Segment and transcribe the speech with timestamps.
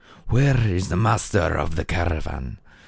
[0.31, 2.57] "Where is the master of the caravan